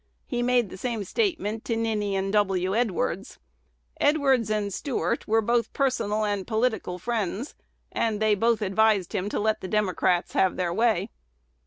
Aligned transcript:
He 0.25 0.41
made 0.41 0.71
the 0.71 0.77
same 0.79 1.03
statement 1.03 1.63
to 1.65 1.75
Ninian 1.75 2.31
W. 2.31 2.73
Edwards. 2.75 3.37
Edwards 3.99 4.49
and 4.49 4.73
Stuart 4.73 5.27
were 5.27 5.43
both 5.43 5.65
his 5.65 5.73
personal 5.73 6.25
and 6.25 6.47
political 6.47 6.97
friends, 6.97 7.53
and 7.91 8.19
they 8.19 8.33
both 8.33 8.63
advised 8.63 9.13
him 9.13 9.29
to 9.29 9.39
let 9.39 9.61
the 9.61 9.67
Democrats 9.67 10.33
have 10.33 10.57
their 10.57 10.73
way. 10.73 11.11